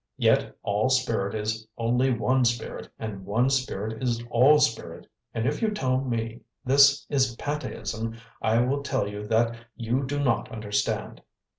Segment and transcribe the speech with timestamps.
[0.17, 5.61] Yet all spirit is only one spirit and one spirit is all spirit and if
[5.61, 11.21] you tell me this is Pant'eism I will tell you that you do not understand!"